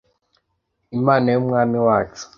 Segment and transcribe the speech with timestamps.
[0.97, 2.25] Imana y umwami wacu